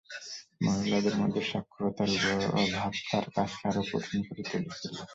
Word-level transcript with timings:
মহিলাদের 0.61 1.15
মধ্যে 1.17 1.41
সাক্ষরতার 1.51 2.09
অভাব 2.61 2.91
তাঁর 3.07 3.25
কাজকে 3.35 3.63
আরও 3.69 3.81
কঠিন 3.91 4.19
করে 4.27 4.43
তুলেছিল। 4.51 4.95